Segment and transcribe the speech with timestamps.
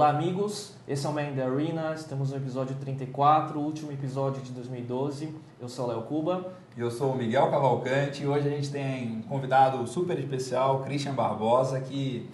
[0.00, 0.72] Olá, amigos.
[0.88, 1.92] Esse é o Man the Arena.
[1.92, 5.28] Estamos no episódio 34, último episódio de 2012.
[5.60, 6.54] Eu sou o Léo Cuba.
[6.74, 8.22] E eu sou o Miguel Cavalcante.
[8.22, 12.26] E hoje a gente tem um convidado super especial, Christian Barbosa, que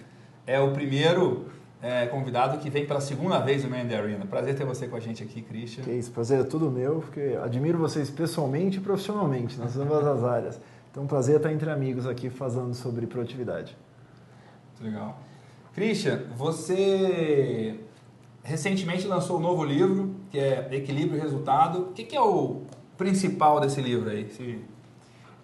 [0.45, 1.47] é o primeiro
[1.81, 4.25] é, convidado que vem pela segunda vez no Man the Arena.
[4.25, 5.83] Prazer ter você com a gente aqui, Christian.
[5.83, 10.23] Que isso, prazer é tudo meu, porque admiro vocês pessoalmente e profissionalmente, nas ambas as
[10.23, 10.61] áreas.
[10.89, 13.75] Então, um prazer estar entre amigos aqui falando sobre produtividade.
[14.79, 15.26] Muito legal.
[15.77, 17.79] Christian, você
[18.41, 21.81] recentemente lançou um novo livro, que é Equilíbrio e Resultado.
[21.81, 22.63] O que, é o
[22.97, 24.27] principal desse livro aí?
[24.31, 24.59] Se...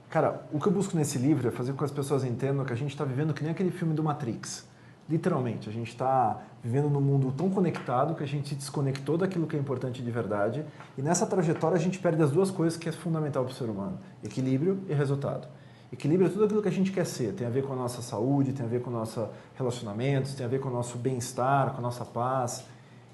[0.09, 2.73] Cara, o que eu busco nesse livro é fazer com que as pessoas entendam que
[2.73, 4.67] a gente está vivendo que nem aquele filme do Matrix.
[5.07, 9.45] Literalmente, a gente está vivendo num mundo tão conectado que a gente se desconectou daquilo
[9.45, 10.65] que é importante de verdade.
[10.97, 13.65] E nessa trajetória a gente perde as duas coisas que é fundamental para o ser
[13.65, 15.47] humano: equilíbrio e resultado.
[15.93, 17.33] Equilíbrio é tudo aquilo que a gente quer ser.
[17.33, 20.43] Tem a ver com a nossa saúde, tem a ver com o nosso relacionamentos, tem
[20.43, 22.65] a ver com o nosso bem-estar, com a nossa paz.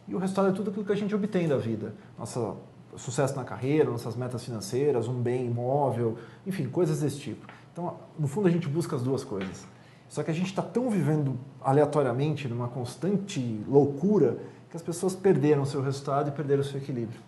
[0.07, 1.93] E o resultado é tudo aquilo que a gente obtém da vida.
[2.17, 2.55] Nosso
[2.95, 7.45] sucesso na carreira, nossas metas financeiras, um bem imóvel, enfim, coisas desse tipo.
[7.73, 9.67] Então, no fundo, a gente busca as duas coisas.
[10.07, 14.37] Só que a gente está tão vivendo aleatoriamente, numa constante loucura,
[14.69, 17.19] que as pessoas perderam o seu resultado e perderam o seu equilíbrio.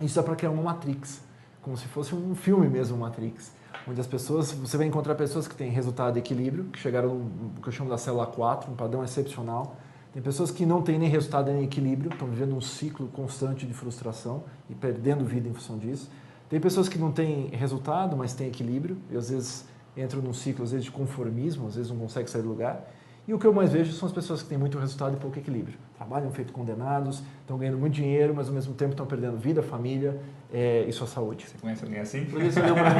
[0.00, 1.20] Isso é para criar uma Matrix,
[1.62, 5.54] como se fosse um filme mesmo, Matrix onde as pessoas, você vai encontrar pessoas que
[5.54, 9.04] têm resultado e equilíbrio, que chegaram no que eu chamo da célula 4, um padrão
[9.04, 9.76] excepcional.
[10.12, 13.72] Tem pessoas que não têm nem resultado nem equilíbrio, estão vivendo um ciclo constante de
[13.72, 16.10] frustração e perdendo vida em função disso.
[16.50, 19.64] Tem pessoas que não têm resultado, mas têm equilíbrio, e às vezes
[19.96, 22.86] entram num ciclo às vezes de conformismo, às vezes não conseguem sair do lugar.
[23.26, 25.38] E o que eu mais vejo são as pessoas que têm muito resultado e pouco
[25.38, 25.78] equilíbrio.
[25.96, 30.20] Trabalham feito condenados, estão ganhando muito dinheiro, mas ao mesmo tempo estão perdendo vida, família
[30.52, 31.46] é, e sua saúde.
[31.48, 32.24] Você conhece alguém assim?
[32.24, 32.96] Por isso deu pra mim.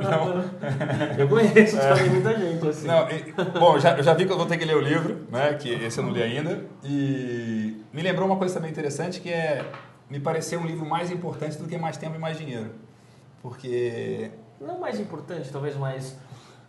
[0.00, 1.18] não.
[1.18, 1.88] Eu conheço é.
[1.88, 2.86] também muita gente assim.
[2.86, 5.54] Não, e, bom, já, já vi que eu vou ter que ler o livro, né,
[5.54, 6.64] que esse eu não li ainda.
[6.84, 9.64] E me lembrou uma coisa também interessante que é
[10.08, 12.70] me parecer um livro mais importante do que mais tempo e mais dinheiro.
[13.42, 14.30] Porque...
[14.60, 16.16] Não mais importante, talvez mais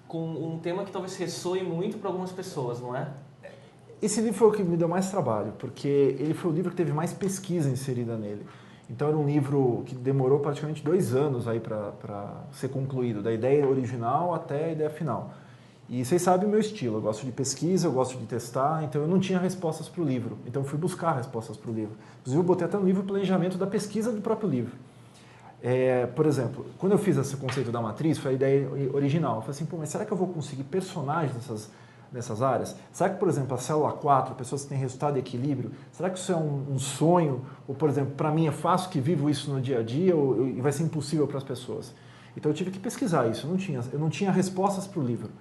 [0.07, 3.09] com um tema que talvez ressoe muito para algumas pessoas, não é?
[4.01, 5.87] Esse livro foi o que me deu mais trabalho, porque
[6.19, 8.45] ele foi o livro que teve mais pesquisa inserida nele.
[8.89, 13.67] Então era um livro que demorou praticamente dois anos aí para ser concluído, da ideia
[13.67, 15.33] original até a ideia final.
[15.87, 19.01] E vocês sabem o meu estilo, eu gosto de pesquisa, eu gosto de testar, então
[19.01, 21.95] eu não tinha respostas para o livro, então eu fui buscar respostas para o livro.
[22.21, 24.75] Inclusive eu botei até no livro o planejamento da pesquisa do próprio livro.
[25.67, 29.37] É, por exemplo, quando eu fiz esse conceito da matriz, foi a ideia original.
[29.37, 31.71] Eu falei assim, pô, mas será que eu vou conseguir personagens nessas,
[32.11, 32.75] nessas áreas?
[32.91, 36.19] Será que, por exemplo, a célula 4, pessoas que têm resultado e equilíbrio, será que
[36.19, 37.41] isso é um, um sonho?
[37.67, 40.47] Ou, por exemplo, para mim é fácil que vivo isso no dia a dia ou,
[40.47, 41.95] e vai ser impossível para as pessoas?
[42.37, 45.03] Então eu tive que pesquisar isso, eu não tinha, eu não tinha respostas para o
[45.03, 45.31] livro.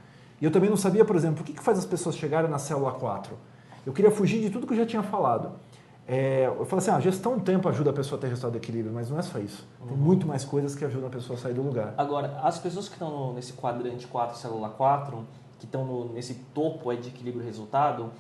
[0.41, 2.59] E eu também não sabia, por exemplo, o que, que faz as pessoas chegarem na
[2.59, 3.37] célula 4.
[3.85, 5.53] Eu queria fugir de tudo que eu já tinha falado.
[6.07, 8.53] É, eu falo assim, a ah, gestão do tempo ajuda a pessoa a ter resultado
[8.53, 9.67] de equilíbrio, mas não é só isso.
[9.81, 9.87] Uhum.
[9.89, 11.95] Tem muito mais coisas que ajudam a pessoa a sair do lugar.
[11.97, 15.27] Agora, as pessoas que estão nesse quadrante 4, célula 4,
[15.59, 18.11] que estão nesse topo de equilíbrio e resultado,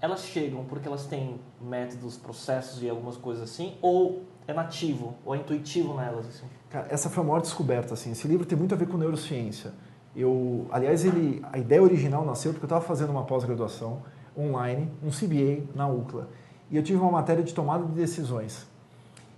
[0.00, 5.34] elas chegam porque elas têm métodos, processos e algumas coisas assim, ou é nativo, ou
[5.34, 6.26] é intuitivo nelas?
[6.26, 6.46] Assim?
[6.70, 7.92] Cara, essa foi a maior descoberta.
[7.92, 8.12] Assim.
[8.12, 9.72] Esse livro tem muito a ver com neurociência.
[10.16, 14.02] Eu, aliás, ele, a ideia original nasceu porque eu estava fazendo uma pós-graduação
[14.36, 16.28] online, um CBA na UCLA
[16.70, 18.66] e eu tive uma matéria de tomada de decisões.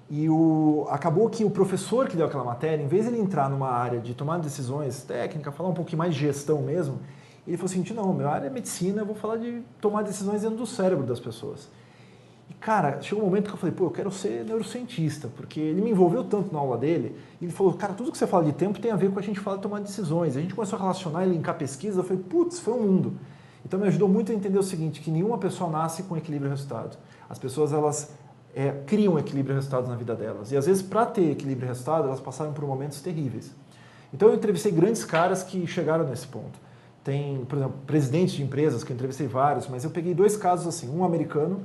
[0.09, 3.51] E o, acabou que o professor que deu aquela matéria, em vez de ele entrar
[3.51, 7.01] numa área de tomada de decisões técnica, falar um pouquinho mais de gestão mesmo,
[7.47, 10.57] ele falou assim: não, minha área é medicina, eu vou falar de tomar decisões dentro
[10.57, 11.69] do cérebro das pessoas.
[12.49, 15.81] E cara, chegou um momento que eu falei: pô, eu quero ser neurocientista, porque ele
[15.81, 17.17] me envolveu tanto na aula dele.
[17.41, 19.23] E ele falou: cara, tudo que você fala de tempo tem a ver com a
[19.23, 20.37] gente falar de tomar decisões.
[20.37, 22.01] A gente começou a relacionar e linkar pesquisa.
[22.01, 23.15] Eu falei: putz, foi um mundo.
[23.65, 26.51] Então me ajudou muito a entender o seguinte: que nenhuma pessoa nasce com equilíbrio e
[26.51, 26.97] resultado.
[27.29, 28.11] As pessoas elas
[28.55, 30.51] é, criam equilíbrio e resultados na vida delas.
[30.51, 33.55] E às vezes, para ter equilíbrio e resultado, elas passaram por momentos terríveis.
[34.13, 36.59] Então eu entrevistei grandes caras que chegaram nesse ponto.
[37.05, 40.67] Tem, por exemplo, presidentes de empresas, que eu entrevistei vários, mas eu peguei dois casos
[40.67, 40.89] assim.
[40.89, 41.61] Um americano,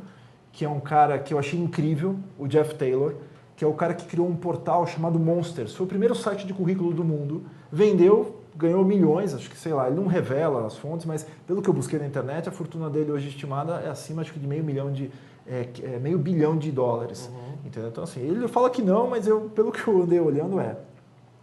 [0.51, 3.15] que é um cara que eu achei incrível, o Jeff Taylor,
[3.56, 5.74] que é o cara que criou um portal chamado Monsters.
[5.74, 7.44] Foi o primeiro site de currículo do mundo.
[7.71, 11.69] Vendeu, ganhou milhões, acho que sei lá, ele não revela as fontes, mas pelo que
[11.69, 14.63] eu busquei na internet, a fortuna dele hoje estimada é acima acho que de meio
[14.63, 15.09] milhão de
[15.51, 17.30] é, é meio bilhão de dólares.
[17.31, 17.68] Uhum.
[17.68, 17.89] Entendeu?
[17.89, 20.77] Então, assim, ele fala que não, mas eu, pelo que eu andei olhando, é.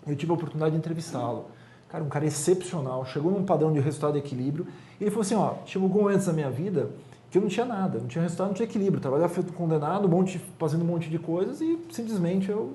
[0.06, 1.46] Eu tive a oportunidade de entrevistá-lo.
[1.88, 4.66] Cara, um cara excepcional, chegou num padrão de resultado e equilíbrio.
[4.98, 6.90] E ele falou assim: ó, chegou antes da minha vida
[7.30, 9.00] que eu não tinha nada, não tinha resultado, não tinha equilíbrio.
[9.00, 12.74] Trabalhava feito condenado, um monte, fazendo um monte de coisas e simplesmente eu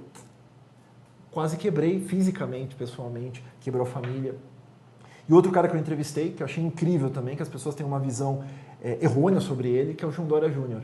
[1.32, 4.36] quase quebrei fisicamente, pessoalmente, quebrou a família.
[5.28, 7.86] E outro cara que eu entrevistei, que eu achei incrível também, que as pessoas têm
[7.86, 8.44] uma visão
[8.84, 10.82] é, errônea sobre ele, que é o João Dória Júnior.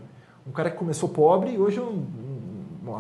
[0.50, 2.06] Um cara que começou pobre e hoje é um.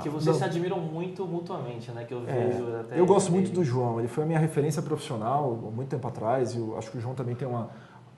[0.04, 2.06] Que vocês se admiram muito mutuamente, né?
[2.06, 3.00] Que eu é, vejo é, até.
[3.00, 6.60] Eu gosto muito do João, ele foi a minha referência profissional muito tempo atrás, e
[6.60, 7.69] eu acho que o João também tem uma,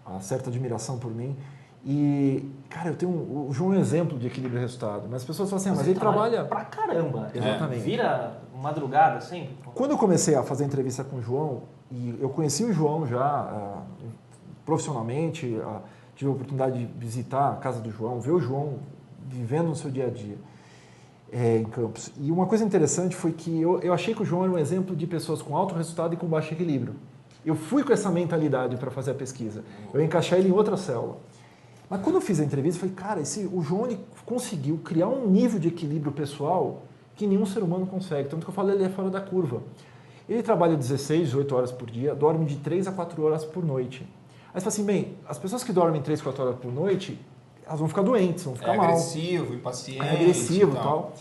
[0.06, 1.38] uma certa admiração por mim.
[1.86, 5.04] E, cara, eu tenho um, o João é um exemplo de equilíbrio e resultado.
[5.10, 6.44] Mas as pessoas falam assim, ah, mas ele trabalha.
[6.44, 7.32] Pra caramba.
[7.34, 7.82] Exatamente.
[7.82, 9.56] Vira madrugada sempre.
[9.74, 13.44] Quando eu comecei a fazer entrevista com o João, e eu conheci o João já
[13.44, 14.08] uh,
[14.66, 15.82] profissionalmente, uh,
[16.16, 18.80] tive a oportunidade de visitar a casa do João, ver o João
[19.28, 20.38] vivendo no seu dia a dia
[21.32, 22.12] é, em Campos.
[22.20, 24.96] E uma coisa interessante foi que eu, eu achei que o João era um exemplo
[24.96, 26.96] de pessoas com alto resultado e com baixo equilíbrio.
[27.46, 29.64] Eu fui com essa mentalidade para fazer a pesquisa.
[29.94, 31.18] Eu encaixei ele em outra célula.
[31.90, 33.88] Mas quando eu fiz a entrevista, eu falei, cara, esse, o João
[34.26, 36.84] conseguiu criar um nível de equilíbrio pessoal
[37.16, 38.30] que nenhum ser humano consegue.
[38.30, 39.62] Tanto que eu falo, ele é fora da curva.
[40.30, 44.08] Ele trabalha 16, 18 horas por dia, dorme de 3 a 4 horas por noite.
[44.54, 47.20] Aí você fala assim, bem, as pessoas que dormem 3, 4 horas por noite,
[47.72, 48.86] elas vão ficar doentes, vão ficar é mal.
[48.86, 50.02] agressivo, impaciente.
[50.02, 50.84] É agressivo e tal.
[50.84, 51.14] tal.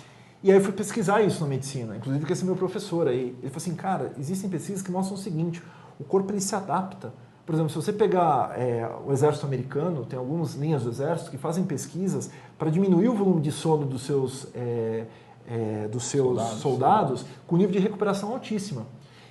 [0.42, 3.36] E aí eu fui pesquisar isso na medicina, inclusive com esse meu professor aí.
[3.40, 5.62] Ele falou assim, cara, existem pesquisas que mostram o seguinte,
[5.98, 7.12] o corpo ele se adapta
[7.50, 11.36] por exemplo, se você pegar é, o exército americano, tem algumas linhas do exército que
[11.36, 15.06] fazem pesquisas para diminuir o volume de sono dos seus, é,
[15.48, 18.86] é, dos seus soldados, soldados com nível de recuperação altíssima.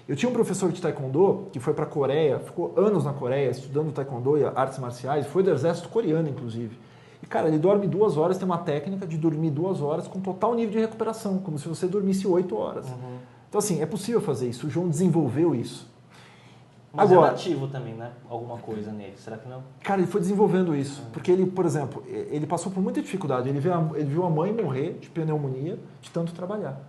[0.06, 3.50] Eu tinha um professor de taekwondo que foi para a Coreia, ficou anos na Coreia
[3.52, 6.78] estudando taekwondo e artes marciais, foi do exército coreano, inclusive.
[7.30, 10.72] Cara, ele dorme duas horas, tem uma técnica de dormir duas horas com total nível
[10.72, 12.88] de recuperação, como se você dormisse oito horas.
[12.90, 13.20] Uhum.
[13.48, 14.66] Então, assim, é possível fazer isso.
[14.66, 15.88] O João desenvolveu isso.
[16.92, 18.12] Mas Agora, é nativo também, né?
[18.28, 19.62] Alguma coisa nele, será que não?
[19.84, 21.04] Cara, ele foi desenvolvendo isso.
[21.04, 21.10] Uhum.
[21.12, 23.48] Porque ele, por exemplo, ele passou por muita dificuldade.
[23.48, 26.82] Ele viu, a, ele viu a mãe morrer de pneumonia de tanto trabalhar.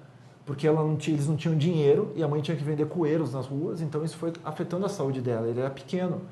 [0.46, 3.34] Porque ela não tinha, eles não tinham dinheiro e a mãe tinha que vender coeiros
[3.34, 5.46] nas ruas, então isso foi afetando a saúde dela.
[5.46, 6.22] Ele era pequeno.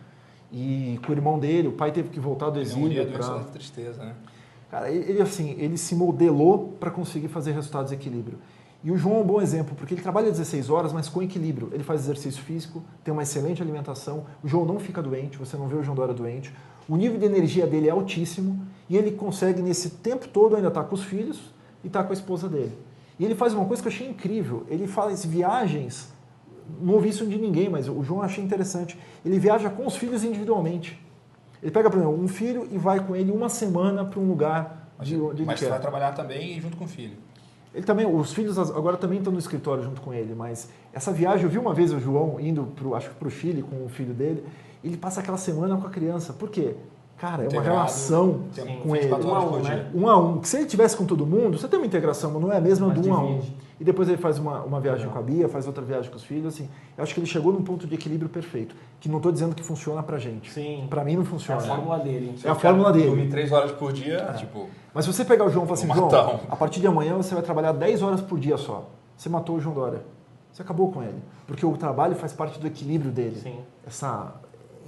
[0.52, 3.06] E com o irmão dele, o pai teve que voltar do exílio.
[3.12, 3.40] Pra...
[3.52, 4.14] tristeza, né?
[4.70, 8.38] Cara, ele, assim, ele se modelou para conseguir fazer resultados de equilíbrio.
[8.84, 11.70] E o João é um bom exemplo, porque ele trabalha 16 horas, mas com equilíbrio.
[11.72, 14.24] Ele faz exercício físico, tem uma excelente alimentação.
[14.42, 16.54] O João não fica doente, você não vê o João Dória doente.
[16.88, 20.82] O nível de energia dele é altíssimo e ele consegue, nesse tempo todo, ainda estar
[20.82, 21.52] tá com os filhos
[21.82, 22.72] e estar tá com a esposa dele.
[23.18, 24.64] E ele faz uma coisa que eu achei incrível.
[24.68, 26.08] Ele faz viagens,
[26.80, 28.98] não ouvi isso de ninguém, mas o João achei interessante.
[29.24, 31.00] Ele viaja com os filhos individualmente.
[31.62, 34.90] Ele pega, por exemplo, um filho e vai com ele uma semana para um lugar
[35.00, 35.60] de onde ele quer.
[35.60, 37.16] Mas vai trabalhar também junto com o filho.
[37.74, 41.44] Ele também, os filhos agora também estão no escritório junto com ele, mas essa viagem,
[41.44, 43.88] eu vi uma vez o João indo, pro, acho que para o Chile com o
[43.88, 44.44] filho dele,
[44.82, 46.32] ele passa aquela semana com a criança.
[46.32, 46.74] Por quê?
[47.18, 48.44] Cara, é uma relação
[48.82, 49.12] com ele.
[49.12, 49.90] Um a um, né?
[49.92, 50.42] um a um.
[50.44, 52.88] Se ele tivesse com todo mundo, você tem uma integração, mas não é a mesma
[52.90, 53.40] do um a um.
[53.80, 55.12] E depois ele faz uma, uma viagem não.
[55.12, 56.54] com a Bia, faz outra viagem com os filhos.
[56.54, 58.74] Assim, eu acho que ele chegou num ponto de equilíbrio perfeito.
[59.00, 60.50] Que não estou dizendo que funciona pra gente.
[60.50, 60.86] Sim.
[60.88, 61.60] Pra mim não funciona.
[61.60, 62.34] É a fórmula dele.
[62.42, 63.06] É a fórmula dele.
[63.06, 64.32] Dormir três horas por dia, é.
[64.34, 64.68] tipo...
[64.94, 67.34] Mas se você pegar o João e falar assim, João, a partir de amanhã você
[67.34, 68.88] vai trabalhar 10 horas por dia só.
[69.16, 70.02] Você matou o João Dória.
[70.52, 71.22] Você acabou com ele.
[71.46, 73.36] Porque o trabalho faz parte do equilíbrio dele.
[73.36, 73.58] Sim.
[73.86, 74.34] Essa...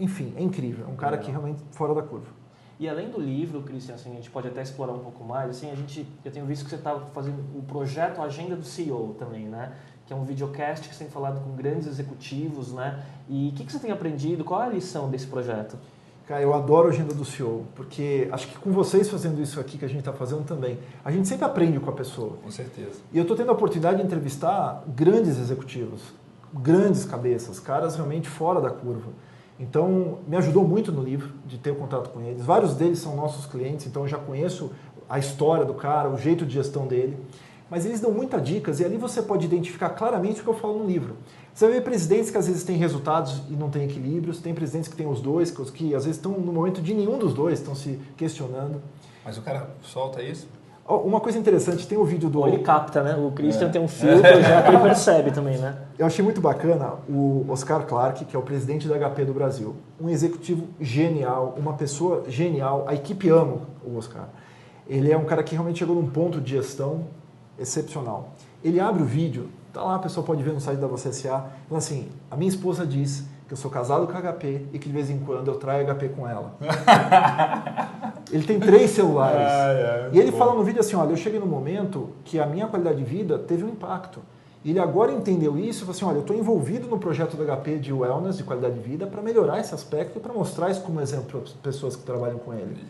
[0.01, 0.87] Enfim, é incrível.
[0.89, 1.19] É um cara é.
[1.19, 2.41] que realmente fora da curva.
[2.81, 5.51] E além do livro, Cristian, assim, a gente pode até explorar um pouco mais.
[5.51, 9.15] Assim, a gente, eu tenho visto que você está fazendo o projeto Agenda do CEO
[9.19, 9.73] também, né?
[10.07, 13.05] Que é um videocast que você tem falado com grandes executivos, né?
[13.29, 14.45] E o que, que você tem aprendido?
[14.45, 15.77] Qual é a lição desse projeto?
[16.27, 19.77] Cara, eu adoro a agenda do CEO, porque acho que com vocês fazendo isso aqui
[19.77, 22.39] que a gente está fazendo também, a gente sempre aprende com a pessoa.
[22.43, 23.01] Com certeza.
[23.13, 26.01] E eu estou tendo a oportunidade de entrevistar grandes executivos,
[26.55, 29.11] grandes cabeças, caras realmente fora da curva.
[29.61, 32.43] Então, me ajudou muito no livro de ter o contato com eles.
[32.43, 34.73] Vários deles são nossos clientes, então eu já conheço
[35.07, 37.19] a história do cara, o jeito de gestão dele.
[37.69, 40.79] Mas eles dão muitas dicas e ali você pode identificar claramente o que eu falo
[40.79, 41.17] no livro.
[41.53, 44.97] Você ver presidentes que às vezes têm resultados e não têm equilíbrios, tem presidentes que
[44.97, 48.01] têm os dois, que às vezes estão no momento de nenhum dos dois, estão se
[48.17, 48.81] questionando.
[49.23, 50.49] Mas o cara solta isso?
[50.91, 52.47] Uma coisa interessante, tem o vídeo do.
[52.47, 53.15] Ele capta, né?
[53.17, 53.71] O Christian é.
[53.71, 55.77] tem um filtro já que ele percebe também, né?
[55.97, 59.77] Eu achei muito bacana o Oscar Clark, que é o presidente da HP do Brasil.
[60.01, 62.85] Um executivo genial, uma pessoa genial.
[62.89, 64.29] A equipe ama o Oscar.
[64.89, 67.05] Ele é um cara que realmente chegou num ponto de gestão
[67.57, 68.33] excepcional.
[68.65, 71.47] Ele abre o vídeo, tá lá, a pessoa pode ver no site da Você SA,
[71.67, 74.89] então assim, a minha esposa diz que eu sou casado com a HP e que
[74.89, 76.57] de vez em quando eu traio HP com ela.
[78.31, 79.41] ele tem três celulares.
[79.41, 80.39] Ah, é, e ele bom.
[80.39, 83.41] fala no vídeo assim, olha, eu cheguei no momento que a minha qualidade de vida
[83.41, 84.21] teve um impacto.
[84.65, 87.45] E ele agora entendeu isso e falou assim, olha, eu estou envolvido no projeto do
[87.45, 90.83] HP de wellness, de qualidade de vida, para melhorar esse aspecto e para mostrar isso
[90.83, 92.63] como exemplo para as pessoas que trabalham com ele.
[92.63, 92.85] Ele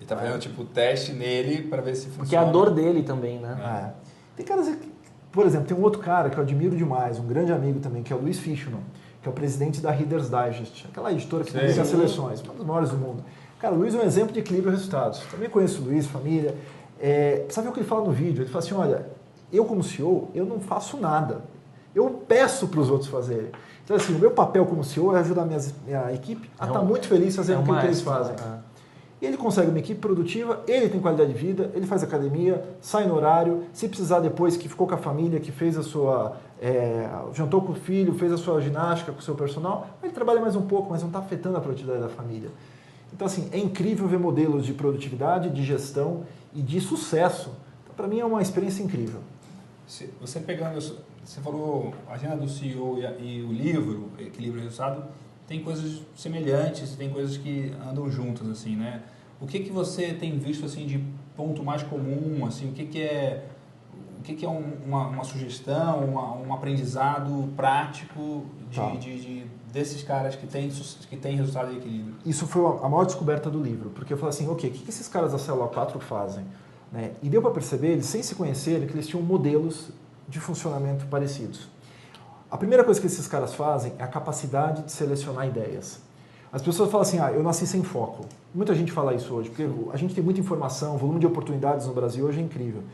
[0.00, 2.22] está fazendo, tipo, teste nele para ver se funciona.
[2.22, 3.90] Porque é a dor dele também, né?
[3.90, 4.36] É.
[4.36, 4.92] Tem caras que
[5.32, 8.12] Por exemplo, tem um outro cara que eu admiro demais, um grande amigo também, que
[8.12, 8.80] é o Luiz Fischmann,
[9.24, 11.58] que é o presidente da Reader's Digest, aquela editora que Sim.
[11.58, 13.24] publica as seleções, uma das maiores do mundo.
[13.58, 15.20] Cara, o Luiz é um exemplo de equilíbrio de resultados.
[15.30, 16.54] Também conheço o Luiz, família.
[17.00, 18.42] É, sabe o que ele fala no vídeo?
[18.42, 19.06] Ele fala assim, olha,
[19.50, 21.40] eu como CEO, eu não faço nada.
[21.94, 23.50] Eu peço para os outros fazerem.
[23.82, 26.80] Então, assim, o meu papel como CEO é ajudar minhas, minha equipe a É estar
[26.80, 28.36] um- muito feliz fazendo é aquilo que eles fazem.
[28.36, 28.58] né?
[29.24, 33.14] Ele consegue uma equipe produtiva, ele tem qualidade de vida, ele faz academia, sai no
[33.14, 36.36] horário, se precisar depois que ficou com a família, que fez a sua.
[36.60, 40.40] é, jantou com o filho, fez a sua ginástica com o seu personal, ele trabalha
[40.40, 42.50] mais um pouco, mas não está afetando a produtividade da família.
[43.12, 47.50] Então, assim, é incrível ver modelos de produtividade, de gestão e de sucesso.
[47.84, 49.20] Então, para mim, é uma experiência incrível.
[50.20, 55.04] Você pegando, você falou a agenda do CEO e, e o livro, Equilíbrio e Resultado,
[55.46, 59.02] tem coisas semelhantes, tem coisas que andam juntas, assim, né?
[59.44, 61.04] O que que você tem visto, assim, de
[61.36, 63.44] ponto mais comum, assim, o que que é,
[64.18, 68.90] o que que é um- uma, uma sugestão, uma- um aprendizado prático de, Tá.
[68.92, 72.14] de- de- desses caras que têm, que têm resultado de equilíbrio?
[72.24, 74.88] Isso foi a maior descoberta do livro, porque eu falei assim, ok, o que que
[74.88, 76.46] esses caras da célula 4 fazem?
[76.90, 77.10] Né?
[77.22, 79.90] E deu para perceber, eles sem se conhecerem, que eles tinham modelos
[80.26, 81.68] de funcionamento parecidos.
[82.50, 86.00] A primeira coisa que esses caras fazem é a capacidade de selecionar ideias.
[86.54, 88.26] As pessoas falam assim, ah, eu nasci sem foco.
[88.54, 91.84] Muita gente fala isso hoje, porque a gente tem muita informação, o volume de oportunidades
[91.88, 92.84] no Brasil hoje é incrível.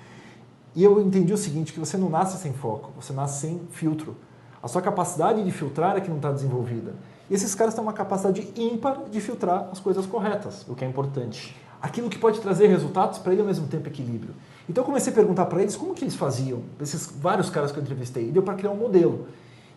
[0.75, 4.17] E eu entendi o seguinte, que você não nasce sem foco, você nasce sem filtro.
[4.63, 6.95] A sua capacidade de filtrar é que não está desenvolvida.
[7.29, 10.67] E esses caras têm uma capacidade ímpar de filtrar as coisas corretas.
[10.67, 11.55] O que é importante.
[11.83, 14.35] Aquilo que pode trazer resultados para ele ao mesmo tempo equilíbrio.
[14.71, 17.79] Então eu comecei a perguntar para eles como que eles faziam, esses vários caras que
[17.79, 19.27] eu entrevistei, e deu para criar um modelo.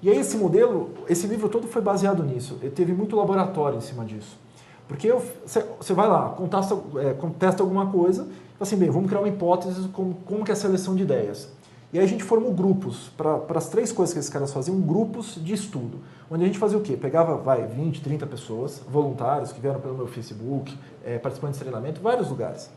[0.04, 2.60] E aí esse modelo, esse livro todo foi baseado nisso.
[2.62, 4.38] Ele teve muito laboratório em cima disso.
[4.86, 8.28] Porque você vai lá, contesta, é, contesta alguma coisa,
[8.60, 11.50] assim, bem, vamos criar uma hipótese como, como que é a seleção de ideias.
[11.94, 15.36] E aí a gente formou grupos, para as três coisas que esses caras faziam, grupos
[15.42, 16.00] de estudo.
[16.30, 16.98] Onde a gente fazia o quê?
[16.98, 22.02] Pegava, vai, 20, 30 pessoas, voluntários que vieram pelo meu Facebook, é, participantes de treinamento,
[22.02, 22.70] vários lugares.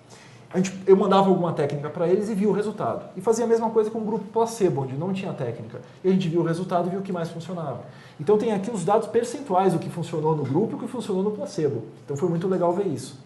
[0.56, 3.04] Gente, eu mandava alguma técnica para eles e via o resultado.
[3.14, 5.82] E fazia a mesma coisa com o grupo placebo, onde não tinha técnica.
[6.02, 7.80] E a gente viu o resultado e viu o que mais funcionava.
[8.18, 11.22] Então tem aqui os dados percentuais do que funcionou no grupo e o que funcionou
[11.22, 11.82] no placebo.
[12.04, 13.20] Então foi muito legal ver isso.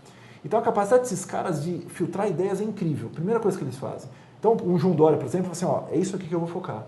[0.44, 3.08] Então a capacidade desses caras de filtrar ideias é incrível.
[3.10, 4.10] Primeira coisa que eles fazem.
[4.40, 6.49] Então um João Dória, por exemplo, fala assim, ó, é isso aqui que eu vou
[6.49, 6.84] focar.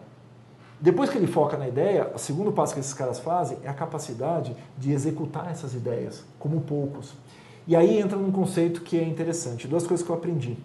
[0.80, 3.74] Depois que ele foca na ideia, o segundo passo que esses caras fazem é a
[3.74, 7.14] capacidade de executar essas ideias, como poucos.
[7.66, 9.68] E aí entra num conceito que é interessante.
[9.68, 10.56] Duas coisas que eu aprendi.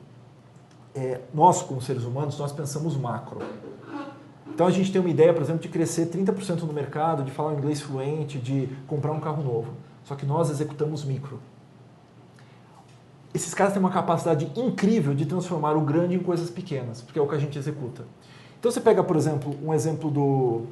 [0.96, 3.40] É, nós, como seres humanos, nós pensamos macro.
[4.48, 7.54] Então a gente tem uma ideia, por exemplo, de crescer 30% no mercado, de falar
[7.54, 9.74] inglês fluente, de comprar um carro novo.
[10.04, 11.40] Só que nós executamos micro.
[13.34, 17.22] Esses caras têm uma capacidade incrível de transformar o grande em coisas pequenas, porque é
[17.22, 18.04] o que a gente executa.
[18.60, 20.66] Então você pega, por exemplo, um exemplo do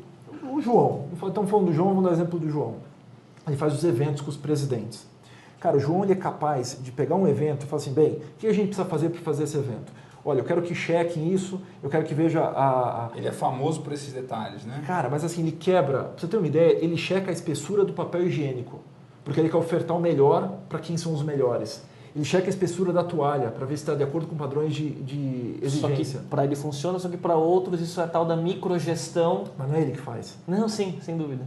[0.51, 1.05] o João.
[1.13, 2.77] Estamos falando do João, vamos dar exemplo do João.
[3.45, 5.05] Ele faz os eventos com os presidentes.
[5.65, 8.37] Cara, o João ele é capaz de pegar um evento e falar assim, bem, o
[8.37, 9.91] que a gente precisa fazer para fazer esse evento?
[10.23, 13.09] Olha, eu quero que chequem isso, eu quero que veja a, a...
[13.15, 14.83] Ele é famoso por esses detalhes, né?
[14.85, 17.93] Cara, mas assim, ele quebra, pra você ter uma ideia, ele checa a espessura do
[17.93, 18.79] papel higiênico,
[19.23, 21.83] porque ele quer ofertar o melhor para quem são os melhores.
[22.15, 24.91] Ele checa a espessura da toalha para ver se está de acordo com padrões de,
[24.91, 26.21] de Só que exigência.
[26.29, 29.45] para ele funciona, só que para outros isso é tal da microgestão.
[29.57, 30.37] Mas não é ele que faz.
[30.47, 31.43] Não, sim, sem dúvida.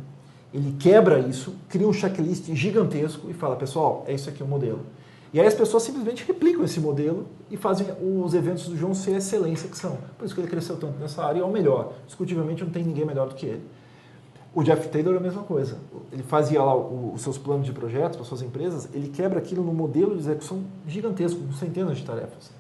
[0.53, 4.81] Ele quebra isso, cria um checklist gigantesco e fala, pessoal, é isso aqui o modelo.
[5.33, 9.15] E aí as pessoas simplesmente replicam esse modelo e fazem os eventos do João ser
[9.15, 9.99] a excelência que são.
[10.17, 11.93] Por isso que ele cresceu tanto nessa área e é o melhor.
[12.07, 13.63] Discutivelmente não tem ninguém melhor do que ele.
[14.55, 15.77] O Jeff Taylor é a mesma coisa.
[16.11, 19.75] Ele fazia lá os seus planos de projetos para suas empresas, ele quebra aquilo num
[19.75, 22.51] modelo de execução gigantesco, com centenas de tarefas.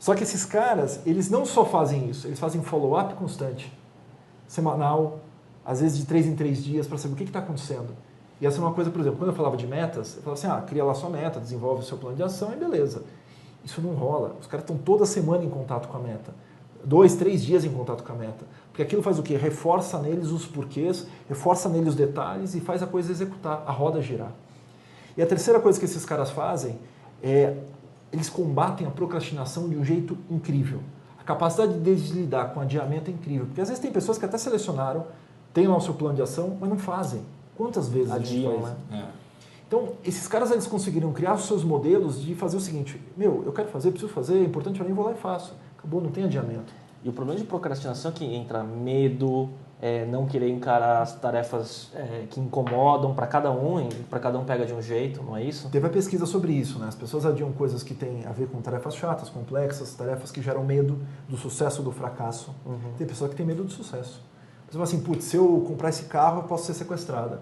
[0.00, 3.72] Só que esses caras, eles não só fazem isso, eles fazem follow-up constante,
[4.46, 5.20] semanal,
[5.68, 7.94] às vezes de três em três dias, para saber o que está acontecendo.
[8.40, 10.46] E essa é uma coisa, por exemplo, quando eu falava de metas, eu falava assim,
[10.46, 13.02] ah, cria lá sua meta, desenvolve o seu plano de ação e beleza.
[13.62, 14.34] Isso não rola.
[14.40, 16.32] Os caras estão toda semana em contato com a meta.
[16.82, 18.46] Dois, três dias em contato com a meta.
[18.70, 19.36] Porque aquilo faz o quê?
[19.36, 24.00] Reforça neles os porquês, reforça neles os detalhes e faz a coisa executar, a roda
[24.00, 24.32] girar.
[25.18, 26.78] E a terceira coisa que esses caras fazem
[27.22, 27.54] é
[28.10, 30.80] eles combatem a procrastinação de um jeito incrível.
[31.20, 33.44] A capacidade deles de lidar com adiamento é incrível.
[33.44, 35.04] Porque às vezes tem pessoas que até selecionaram,
[35.66, 37.22] lá o seu plano de ação, mas não fazem.
[37.56, 38.74] Quantas vezes a gente Adiam, faz?
[38.90, 39.04] né?
[39.04, 39.28] É.
[39.66, 43.52] Então, esses caras eles conseguiram criar os seus modelos de fazer o seguinte: meu, eu
[43.52, 45.54] quero fazer, preciso fazer, é importante para mim, vou lá e faço.
[45.78, 46.72] Acabou, não tem adiamento.
[47.04, 49.50] E o problema de procrastinação é que entra medo,
[49.80, 54.38] é, não querer encarar as tarefas é, que incomodam para cada um, e para cada
[54.38, 55.68] um pega de um jeito, não é isso?
[55.68, 56.88] Teve a pesquisa sobre isso, né?
[56.88, 60.64] As pessoas adiam coisas que têm a ver com tarefas chatas, complexas, tarefas que geram
[60.64, 60.98] medo
[61.28, 62.52] do sucesso ou do fracasso.
[62.66, 62.94] Uhum.
[62.96, 64.20] Tem pessoa que tem medo do sucesso.
[64.68, 67.40] Você fala assim, putz, se eu comprar esse carro, eu posso ser sequestrada.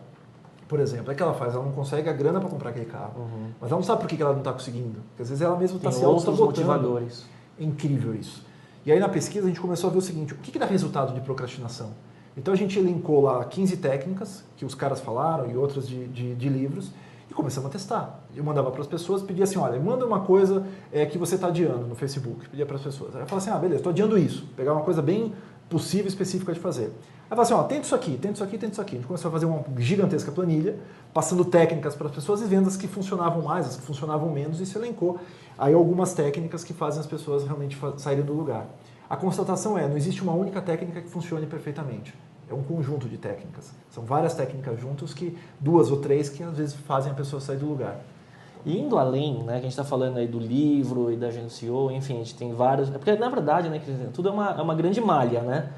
[0.69, 1.55] Por exemplo, é que ela faz?
[1.55, 3.21] Ela não consegue a grana para comprar aquele carro.
[3.21, 3.51] Uhum.
[3.61, 5.01] Mas ela não sabe por que ela não está conseguindo.
[5.09, 7.25] Porque às vezes ela mesma está se outros motivadores.
[7.59, 8.45] É incrível isso.
[8.85, 10.67] E aí na pesquisa a gente começou a ver o seguinte, o que, que dá
[10.67, 11.91] resultado de procrastinação?
[12.37, 16.35] Então a gente elencou lá 15 técnicas que os caras falaram e outras de, de,
[16.35, 16.93] de livros
[17.31, 18.25] e começamos a testar.
[18.35, 21.49] Eu mandava para as pessoas, pedia assim, olha, manda uma coisa é, que você está
[21.49, 22.49] adiando no Facebook.
[22.49, 23.17] Pedia para as pessoas.
[23.17, 24.47] Aí eu falava assim, ah, beleza, estou adiando isso.
[24.57, 25.33] Pegar uma coisa bem
[25.69, 26.93] possível, específica de fazer.
[27.29, 28.95] Aí falava assim, ó, tenta isso aqui, tenta isso aqui, tenta isso aqui.
[28.95, 30.79] A gente começou a fazer uma gigantesca planilha,
[31.13, 34.61] passando técnicas para as pessoas e vendo as que funcionavam mais, as que funcionavam menos
[34.61, 35.19] e se elencou
[35.59, 38.67] aí algumas técnicas que fazem as pessoas realmente saírem do lugar.
[39.11, 42.15] A constatação é, não existe uma única técnica que funcione perfeitamente
[42.49, 43.73] é um conjunto de técnicas.
[43.91, 47.57] São várias técnicas juntas que duas ou três que às vezes fazem a pessoa sair
[47.57, 48.01] do lugar.
[48.65, 51.91] E indo além, né, que a gente está falando aí do livro e da GNCO,
[51.93, 52.89] enfim, a gente tem vários.
[52.89, 53.81] É porque na verdade, né,
[54.13, 55.71] tudo é uma, é uma grande malha, né?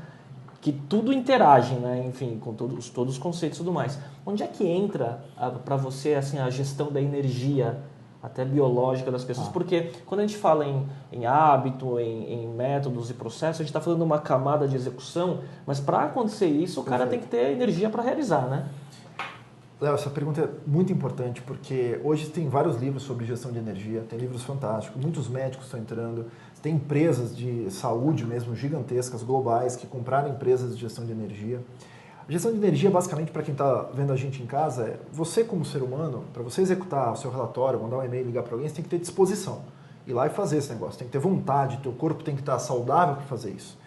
[0.61, 2.05] Que tudo interage, né?
[2.07, 3.99] Enfim, com todos, todos os conceitos e tudo mais.
[4.27, 5.25] Onde é que entra
[5.65, 7.79] para você assim a gestão da energia
[8.23, 9.53] até biológica das pessoas, ah.
[9.53, 13.69] porque quando a gente fala em, em hábito, em, em, métodos e processos, a gente
[13.69, 17.27] está falando de uma camada de execução, mas para acontecer isso, o cara tem que
[17.27, 18.67] ter energia para realizar, né?
[19.81, 24.05] Léo, essa pergunta é muito importante porque hoje tem vários livros sobre gestão de energia,
[24.09, 26.27] tem livros fantásticos, muitos médicos estão entrando,
[26.61, 31.61] tem empresas de saúde mesmo gigantescas, globais, que compraram empresas de gestão de energia.
[32.29, 35.45] A gestão de energia, basicamente, para quem está vendo a gente em casa, é você,
[35.45, 38.69] como ser humano, para você executar o seu relatório, mandar um e-mail, ligar para alguém,
[38.69, 39.63] você tem que ter disposição.
[40.09, 40.99] Ir lá e fazer esse negócio.
[40.99, 43.79] Tem que ter vontade, teu corpo tem que estar tá saudável para fazer isso.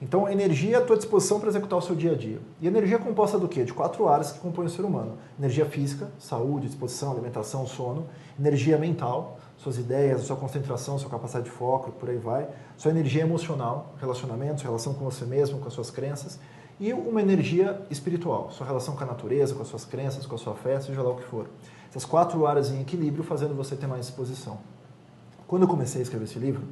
[0.00, 2.38] Então, energia é a tua disposição para executar o seu dia a dia.
[2.60, 3.64] E energia é composta do quê?
[3.64, 5.18] De quatro áreas que compõem o ser humano.
[5.38, 8.06] Energia física, saúde, disposição, alimentação, sono.
[8.38, 12.48] Energia mental, suas ideias, sua concentração, sua capacidade de foco, por aí vai.
[12.78, 16.38] Sua energia emocional, relacionamentos, relação com você mesmo, com as suas crenças
[16.80, 20.38] e uma energia espiritual, sua relação com a natureza, com as suas crenças, com a
[20.38, 21.46] sua fé, seja lá o que for.
[21.90, 24.58] Essas quatro áreas em equilíbrio fazendo você ter mais disposição.
[25.46, 26.62] Quando eu comecei a escrever esse livro,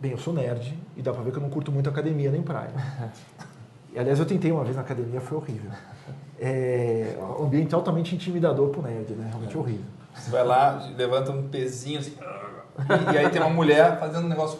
[0.00, 2.42] bem, eu sou nerd e dá pra ver que eu não curto muito academia nem
[2.42, 2.72] praia.
[3.90, 5.70] E, aliás, eu tentei uma vez na academia, foi horrível.
[6.38, 9.28] É um ambiente altamente intimidador pro nerd, né?
[9.30, 9.58] Realmente é.
[9.58, 9.86] horrível.
[10.14, 12.12] Você vai lá, levanta um pezinho assim,
[12.78, 14.58] e, e aí tem uma mulher fazendo um negócio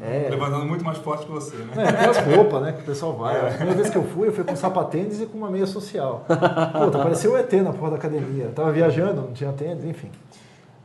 [0.00, 0.28] é.
[0.30, 1.72] Levantando muito mais forte que você, né?
[1.76, 2.72] É, aquelas roupas, né?
[2.72, 3.36] Que o pessoal vai.
[3.36, 3.48] É.
[3.48, 6.24] A primeira vez que eu fui, eu fui com sapatênis e com uma meia social.
[6.26, 8.44] Puta, parecia o ET na porra da academia.
[8.44, 10.10] Eu tava viajando, não tinha tênis, enfim.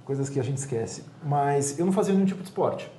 [0.06, 1.04] Coisas que a gente esquece.
[1.24, 2.90] Mas eu não fazia nenhum tipo de esporte.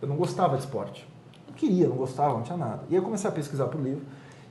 [0.00, 1.06] Eu não gostava de esporte.
[1.46, 2.82] Não queria, não gostava, não tinha nada.
[2.88, 4.02] E aí eu comecei a pesquisar pro livro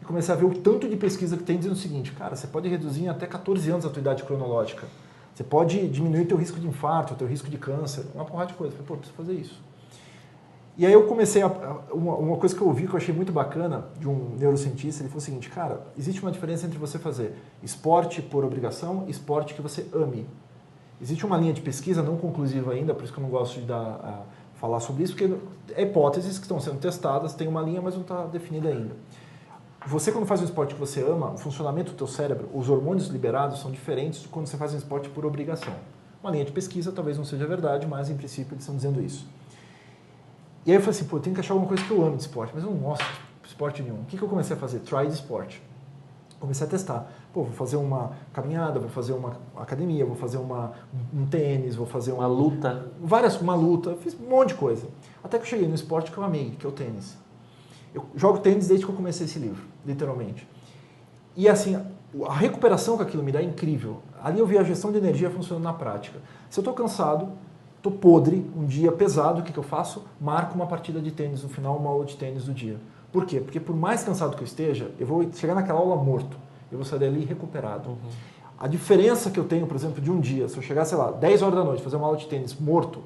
[0.02, 2.48] e comecei a ver o tanto de pesquisa que tem dizendo o seguinte, cara, você
[2.48, 4.88] pode reduzir em até 14 anos a tua idade cronológica.
[5.34, 8.74] Você pode diminuir teu risco de infarto, teu risco de câncer, uma porrada de coisa.
[8.74, 9.62] Eu falei, pô, preciso fazer isso.
[10.78, 11.48] E aí eu comecei a,
[11.92, 15.10] uma, uma, coisa que eu ouvi que eu achei muito bacana de um neurocientista, ele
[15.10, 17.34] falou o seguinte, cara, existe uma diferença entre você fazer
[17.64, 20.28] esporte por obrigação e esporte que você ame.
[21.02, 23.66] Existe uma linha de pesquisa não conclusiva ainda, por isso que eu não gosto de
[23.66, 24.24] dar,
[24.60, 25.34] falar sobre isso, porque
[25.76, 28.96] é hipóteses que estão sendo testadas, tem uma linha, mas não está definida ainda.
[29.86, 33.08] Você quando faz um esporte que você ama, o funcionamento do teu cérebro, os hormônios
[33.08, 35.74] liberados são diferentes de quando você faz um esporte por obrigação.
[36.22, 39.26] Uma linha de pesquisa talvez não seja verdade, mas em princípio eles estão dizendo isso.
[40.66, 42.18] E aí eu falei assim, pô, eu tenho que achar alguma coisa que eu amo
[42.18, 43.06] de esporte, mas eu não gosto
[43.42, 44.02] de esporte nenhum.
[44.02, 44.80] O que, que eu comecei a fazer?
[44.80, 45.62] Try de esporte.
[46.40, 47.12] Comecei a testar.
[47.34, 50.74] Pô, vou fazer uma caminhada, vou fazer uma academia, vou fazer uma,
[51.14, 52.92] um tênis, vou fazer uma, uma luta.
[53.02, 54.88] Várias, uma luta, fiz um monte de coisa.
[55.24, 57.18] Até que eu cheguei no esporte que eu amei, que é o tênis.
[57.94, 60.48] Eu jogo tênis desde que eu comecei esse livro, literalmente.
[61.36, 61.76] E assim,
[62.28, 64.02] a recuperação que aquilo me dá é incrível.
[64.24, 66.20] Ali eu vi a gestão de energia funcionando na prática.
[66.50, 67.32] Se eu estou cansado,
[67.82, 70.04] Tô podre, um dia pesado, o que, que eu faço?
[70.20, 72.78] Marco uma partida de tênis no final, uma aula de tênis do dia.
[73.12, 73.40] Por quê?
[73.40, 76.38] Porque por mais cansado que eu esteja, eu vou chegar naquela aula morto.
[76.72, 77.90] Eu vou sair dali recuperado.
[77.90, 77.98] Uhum.
[78.60, 81.12] A diferença que eu tenho, por exemplo, de um dia, se eu chegar, sei lá,
[81.12, 83.04] 10 horas da noite, fazer uma aula de tênis morto,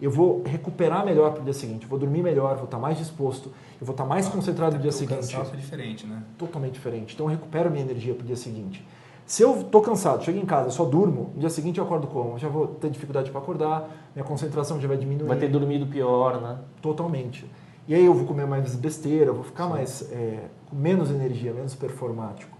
[0.00, 3.52] eu vou recuperar melhor para o dia seguinte, vou dormir melhor, vou estar mais disposto,
[3.80, 5.36] eu vou estar mais ah, concentrado no dia seguinte.
[5.36, 6.22] O é diferente, né?
[6.36, 7.14] Totalmente diferente.
[7.14, 8.84] Então eu recupero minha energia para o dia seguinte.
[9.24, 12.32] Se eu estou cansado, chego em casa, só durmo, no dia seguinte eu acordo como?
[12.32, 15.28] Eu já vou ter dificuldade para acordar, minha concentração já vai diminuir.
[15.28, 16.58] Vai ter dormido pior, né?
[16.80, 17.48] Totalmente.
[17.88, 21.74] E aí eu vou comer mais besteira, vou ficar mais é, com menos energia, menos
[21.74, 22.56] performático.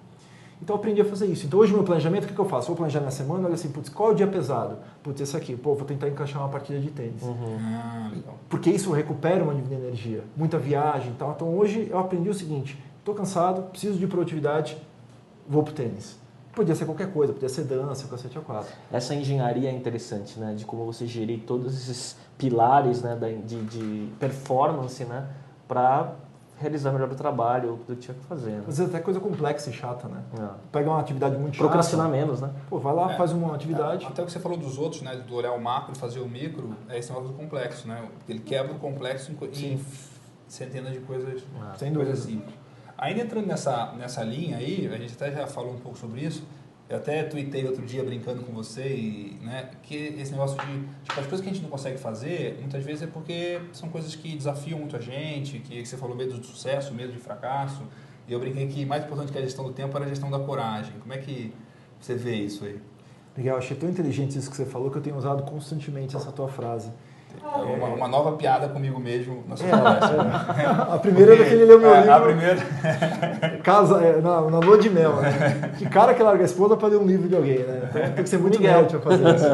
[0.61, 1.47] Então eu aprendi a fazer isso.
[1.47, 2.69] Então hoje meu planejamento, o que, que eu faço?
[2.69, 4.79] Vou planejar minha semana, olha assim, putz, qual é o dia pesado?
[5.03, 7.23] Putz, esse aqui, pô, vou tentar encaixar uma partida de tênis.
[7.23, 7.59] Uhum.
[7.61, 8.11] Ah,
[8.49, 11.33] Porque isso recupera uma energia, muita viagem e tal.
[11.33, 14.77] Então hoje eu aprendi o seguinte, Estou cansado, preciso de produtividade,
[15.49, 16.17] vou pro tênis.
[16.55, 18.73] Podia ser qualquer coisa, podia ser dança, cacete a quatro.
[18.93, 20.55] Essa engenharia é interessante, né?
[20.55, 23.17] De como você gerir todos esses pilares né?
[23.45, 25.29] de, de performance, né?
[25.69, 26.13] Para
[26.59, 28.51] realizar melhor o trabalho, do que tinha que fazer.
[28.51, 28.65] Né?
[28.69, 30.23] Às vezes até coisa complexa e chata, né?
[30.39, 30.49] É.
[30.71, 31.65] Pega uma atividade muito chata.
[31.65, 32.51] Procrastinar menos, né?
[32.69, 34.05] Pô, vai lá, é, faz uma atividade.
[34.05, 35.17] É, até o que você falou dos outros, né?
[35.17, 38.05] Do olhar o macro e fazer o micro, é esse negócio do complexo, né?
[38.29, 39.85] Ele quebra o complexo em, em
[40.49, 42.55] centenas de coisas, ah, Sem coisas simples.
[42.99, 46.45] Ainda entrando nessa, nessa linha aí, a gente até já falou um pouco sobre isso,
[46.93, 51.19] eu até tuitei outro dia brincando com você e, né, que esse negócio de tipo,
[51.19, 54.37] as coisas que a gente não consegue fazer, muitas vezes é porque são coisas que
[54.37, 57.83] desafiam muito a gente, que você falou medo do sucesso, medo de fracasso.
[58.29, 60.39] E eu brinquei que mais importante que a gestão do tempo era a gestão da
[60.39, 60.93] coragem.
[61.01, 61.55] Como é que
[61.99, 62.79] você vê isso aí?
[63.35, 66.49] Miguel, achei tão inteligente isso que você falou que eu tenho usado constantemente essa tua
[66.49, 66.93] frase.
[67.45, 70.15] É uma, uma, nova piada comigo mesmo na sua é, conversa.
[70.63, 70.95] É.
[70.95, 72.15] A primeira é que ele leu meu é, livro.
[72.15, 72.57] A primeira.
[73.63, 75.73] Casa, é, na, na lua de mel, né?
[75.79, 77.89] Que cara que larga a esposa para ler um livro de alguém, né?
[77.91, 79.47] Então, tem que ser muito Miguel para fazer isso.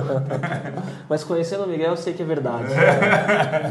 [1.08, 2.68] Mas conhecendo o Miguel, eu sei que é verdade.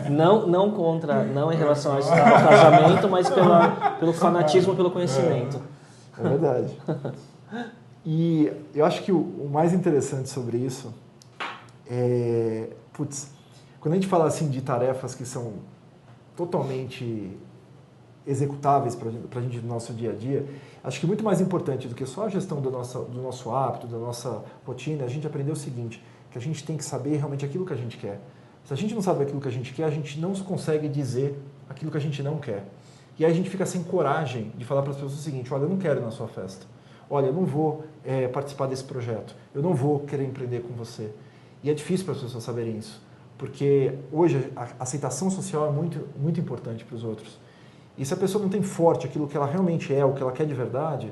[0.10, 5.62] Não, não contra, não em relação ao casamento, mas pela, pelo fanatismo, pelo conhecimento.
[6.20, 6.78] É verdade.
[8.06, 10.93] E eu acho que o, o mais interessante sobre isso
[11.89, 12.70] é.
[12.93, 13.37] Putz,
[13.79, 15.53] quando a gente fala assim de tarefas que são
[16.35, 17.37] totalmente
[18.25, 20.45] executáveis para a gente no nosso dia a dia,
[20.83, 23.87] acho que muito mais importante do que só a gestão do nosso, do nosso hábito,
[23.87, 27.45] da nossa rotina, a gente aprendeu o seguinte, que a gente tem que saber realmente
[27.45, 28.19] aquilo que a gente quer.
[28.65, 31.39] Se a gente não sabe aquilo que a gente quer, a gente não consegue dizer
[31.69, 32.65] aquilo que a gente não quer.
[33.17, 35.63] E aí a gente fica sem coragem de falar para as pessoas o seguinte, olha,
[35.63, 36.65] eu não quero ir na sua festa.
[37.09, 39.33] Olha, eu não vou é, participar desse projeto.
[39.55, 41.11] Eu não vou querer empreender com você.
[41.63, 43.07] E é difícil para as pessoas saberem isso
[43.38, 47.38] porque hoje a aceitação social é muito, muito importante para os outros.
[47.97, 50.32] E se a pessoa não tem forte aquilo que ela realmente é, o que ela
[50.32, 51.12] quer de verdade,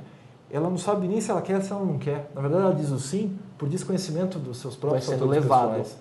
[0.49, 2.31] ela não sabe nem se ela quer, se ela não quer.
[2.33, 5.69] Na verdade, ela diz o sim por desconhecimento dos seus próprios Vai sendo levado.
[5.69, 5.97] pessoais.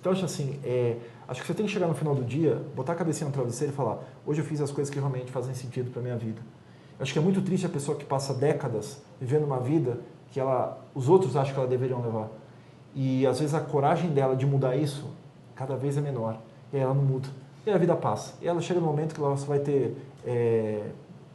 [0.00, 2.92] Então, acho assim, é, acho que você tem que chegar no final do dia, botar
[2.92, 5.90] a cabecinha no travesseiro e falar: hoje eu fiz as coisas que realmente fazem sentido
[5.90, 6.40] para minha vida.
[6.98, 9.98] Acho que é muito triste a pessoa que passa décadas vivendo uma vida
[10.30, 12.28] que ela, os outros acham que ela deveriam levar.
[12.94, 15.10] E às vezes a coragem dela de mudar isso
[15.56, 16.38] cada vez é menor.
[16.72, 17.28] E ela não muda.
[17.66, 18.34] E a vida passa.
[18.40, 20.84] E ela chega no momento que ela vai ter é,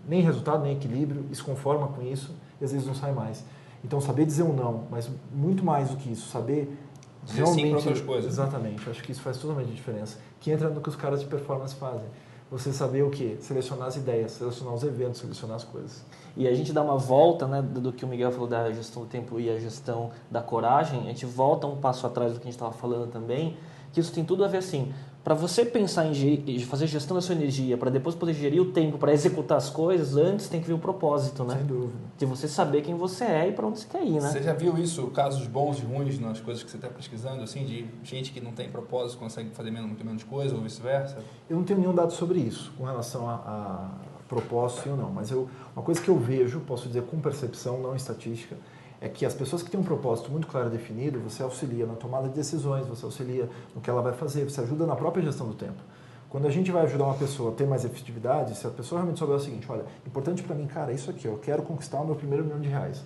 [0.07, 3.43] nem resultado, nem equilíbrio, e se conforma com isso, e às vezes não sai mais.
[3.83, 6.77] Então, saber dizer um não, mas muito mais do que isso, saber
[7.23, 7.63] dizer realmente...
[7.63, 8.31] sim para outras coisas.
[8.31, 8.89] Exatamente.
[8.89, 10.17] Acho que isso faz totalmente diferença.
[10.39, 12.07] Que entra no que os caras de performance fazem.
[12.49, 13.37] Você saber o quê?
[13.39, 16.03] Selecionar as ideias, selecionar os eventos, selecionar as coisas.
[16.35, 19.07] E a gente dá uma volta né, do que o Miguel falou da gestão do
[19.07, 22.51] tempo e a gestão da coragem, a gente volta um passo atrás do que a
[22.51, 23.57] gente estava falando também,
[23.91, 24.91] que isso tem tudo a ver assim.
[25.23, 28.97] Para você pensar em fazer gestão da sua energia, para depois poder gerir o tempo
[28.97, 31.57] para executar as coisas, antes tem que vir o propósito, né?
[31.57, 31.93] Sem dúvida.
[32.17, 34.21] De você saber quem você é e para onde você quer ir, né?
[34.21, 37.63] Você já viu isso, casos bons e ruins nas coisas que você está pesquisando, assim,
[37.65, 41.19] de gente que não tem propósito consegue fazer menos, muito menos coisa ou vice-versa?
[41.47, 43.89] Eu não tenho nenhum dado sobre isso, com relação a, a
[44.27, 47.95] propósito ou não, mas eu, uma coisa que eu vejo, posso dizer com percepção, não
[47.95, 48.55] estatística,
[49.01, 51.95] é que as pessoas que têm um propósito muito claro e definido, você auxilia na
[51.95, 55.47] tomada de decisões, você auxilia no que ela vai fazer, você ajuda na própria gestão
[55.47, 55.81] do tempo.
[56.29, 59.17] Quando a gente vai ajudar uma pessoa a ter mais efetividade, se a pessoa realmente
[59.17, 62.05] souber o seguinte, olha, importante para mim, cara, é isso aqui, eu quero conquistar o
[62.05, 63.03] meu primeiro milhão de reais.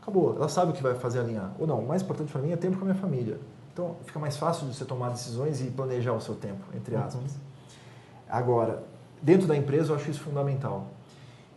[0.00, 1.54] Acabou, ela sabe o que vai fazer alinhar.
[1.60, 3.38] Ou não, o mais importante para mim é tempo com a minha família.
[3.72, 7.04] Então, fica mais fácil de você tomar decisões e planejar o seu tempo, entre uhum.
[7.04, 7.36] aspas.
[8.26, 8.82] Agora,
[9.20, 10.86] dentro da empresa, eu acho isso fundamental.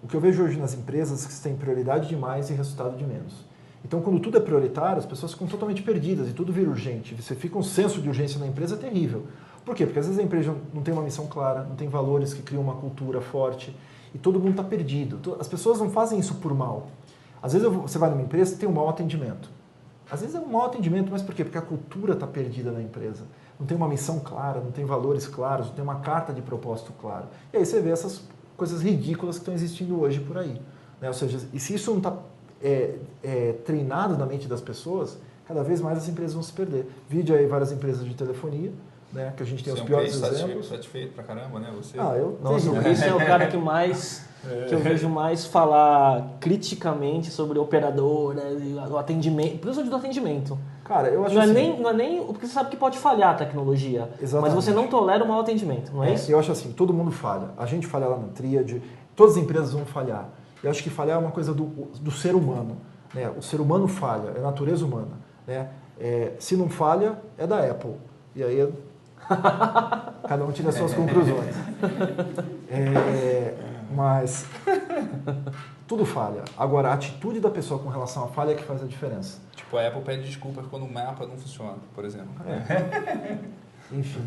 [0.04, 2.98] O que eu vejo hoje nas empresas é que você tem prioridade demais e resultado
[2.98, 3.46] de menos.
[3.86, 7.14] Então, quando tudo é prioritário, as pessoas ficam totalmente perdidas e tudo vira urgente.
[7.22, 9.26] Você fica um senso de urgência na empresa terrível.
[9.66, 9.86] Por quê?
[9.86, 12.62] Porque às vezes a empresa não tem uma missão clara, não tem valores que criam
[12.62, 13.76] uma cultura forte
[14.14, 15.38] e todo mundo está perdido.
[15.40, 16.88] As pessoas não fazem isso por mal.
[17.42, 19.50] Às vezes você vai numa empresa e tem um mau atendimento.
[20.10, 21.44] Às vezes é um mau atendimento, mas por quê?
[21.44, 23.24] Porque a cultura está perdida na empresa.
[23.60, 26.94] Não tem uma missão clara, não tem valores claros, não tem uma carta de propósito
[27.00, 27.26] claro.
[27.52, 28.22] E aí você vê essas
[28.56, 30.62] coisas ridículas que estão existindo hoje por aí.
[31.02, 31.08] Né?
[31.08, 32.14] Ou seja, e se isso não está
[32.64, 36.90] é, é, treinado na mente das pessoas, cada vez mais as empresas vão se perder.
[37.10, 38.72] Vídeo aí várias empresas de telefonia,
[39.12, 40.68] né, que a gente tem Você os piores é um exemplos.
[40.70, 41.72] Satisfeito pra caramba, né?
[41.76, 42.00] Você...
[42.00, 44.26] Ah, eu Nossa, o Chris é o cara que mais
[44.68, 48.44] que eu vejo mais falar criticamente sobre operador, né,
[48.90, 50.58] o atendimento, principalmente do atendimento.
[50.84, 52.98] Cara, eu acho não assim, é nem, não é nem porque você sabe que pode
[52.98, 54.54] falhar a tecnologia, Exatamente.
[54.56, 56.30] mas você não tolera o mau atendimento, não é, é isso?
[56.30, 57.52] Eu acho assim, todo mundo falha.
[57.58, 58.84] A gente falha lá na Tríade,
[59.16, 60.28] todas as empresas vão falhar.
[60.64, 62.78] Eu acho que falhar é uma coisa do, do ser humano.
[63.14, 63.30] Né?
[63.38, 65.12] O ser humano falha, é a natureza humana.
[65.46, 65.70] Né?
[66.00, 67.96] É, se não falha, é da Apple.
[68.36, 68.74] E aí
[70.28, 71.56] cada um tira as suas conclusões.
[72.70, 73.54] É,
[73.94, 74.48] mas
[75.88, 76.44] Tudo falha.
[76.58, 79.40] Agora, a atitude da pessoa com relação à falha é que faz a diferença.
[79.56, 82.32] Tipo, a Apple pede desculpas quando o mapa não funciona, por exemplo.
[82.48, 83.38] É.
[83.92, 84.22] Enfim.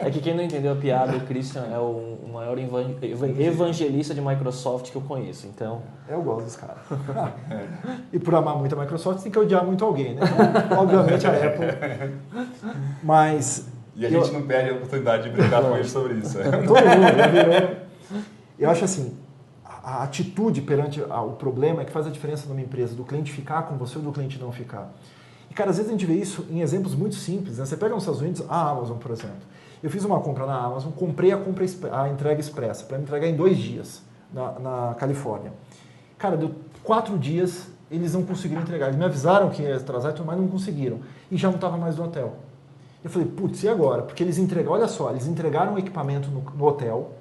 [0.00, 4.12] É que quem não entendeu a piada, o Christian é o maior evan- evan- evangelista
[4.14, 5.46] de Microsoft que eu conheço.
[5.46, 6.76] Então, Eu gosto desse cara.
[8.12, 10.22] E por amar muito a Microsoft, tem que odiar muito alguém, né?
[10.66, 11.66] Então, obviamente a Apple.
[13.02, 16.36] Mas E a Eu- gente não perde a oportunidade de brincar com eles sobre isso.
[16.66, 17.76] todo mundo já virou.
[18.58, 19.16] Eu acho assim,
[19.64, 23.62] a atitude perante o problema é que faz a diferença numa empresa, do cliente ficar
[23.62, 24.90] com você ou do cliente não ficar.
[25.56, 27.56] Cara, às vezes a gente vê isso em exemplos muito simples.
[27.56, 27.64] Né?
[27.64, 29.38] Você pega nos Estados Unidos, a Amazon, por exemplo.
[29.82, 33.26] Eu fiz uma compra na Amazon, comprei a, compra, a entrega expressa para me entregar
[33.26, 35.54] em dois dias na, na Califórnia.
[36.18, 38.88] Cara, deu quatro dias, eles não conseguiram entregar.
[38.88, 41.00] Eles me avisaram que ia atrasar mais, não conseguiram.
[41.30, 42.34] E já não estava mais no hotel.
[43.02, 44.02] Eu falei, putz, e agora?
[44.02, 47.12] Porque eles entregaram, olha só, eles entregaram o equipamento no, no hotel.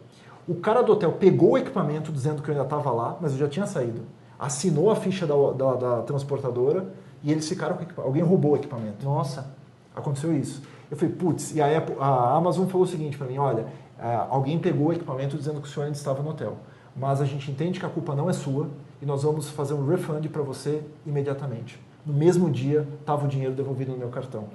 [0.45, 3.37] O cara do hotel pegou o equipamento dizendo que eu ainda estava lá, mas eu
[3.37, 4.01] já tinha saído.
[4.37, 8.07] Assinou a ficha da, da, da transportadora e eles ficaram com o equipamento.
[8.07, 9.03] Alguém roubou o equipamento.
[9.03, 9.53] nossa,
[9.95, 10.61] Aconteceu isso.
[10.91, 13.65] Eu falei, putz, e a, Apple- a Amazon falou o seguinte para mim, olha,
[13.97, 16.57] é, alguém pegou o equipamento dizendo que o senhor ainda estava no hotel,
[16.95, 18.67] mas a gente entende que a culpa não é sua
[19.01, 21.79] e nós vamos fazer um refund para você imediatamente.
[22.05, 24.47] No mesmo dia, estava o dinheiro devolvido no meu cartão.